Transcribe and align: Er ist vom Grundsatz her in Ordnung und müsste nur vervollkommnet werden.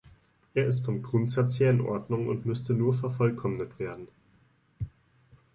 Er 0.55 0.65
ist 0.65 0.83
vom 0.83 1.03
Grundsatz 1.03 1.59
her 1.59 1.69
in 1.69 1.79
Ordnung 1.79 2.27
und 2.27 2.47
müsste 2.47 2.73
nur 2.73 2.91
vervollkommnet 2.95 3.77
werden. 3.77 4.07